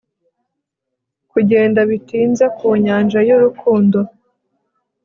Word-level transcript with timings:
kugenda 1.31 1.79
bitinze 1.89 2.45
ku 2.57 2.67
nyanja 2.83 3.19
y'urukundo 3.27 3.99